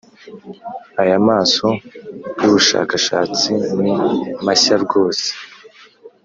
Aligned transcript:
Aya 1.01 1.17
maso 1.29 1.67
y 2.41 2.43
ubushakashatsi 2.49 3.51
ni 3.81 3.93
mashya 4.45 4.75
rwose. 4.83 5.27